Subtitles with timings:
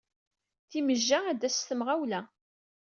[0.69, 2.21] Timejja ad d-tass s temɣawla